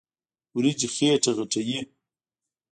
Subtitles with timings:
[0.55, 1.79] وريجې خيټه غټوي.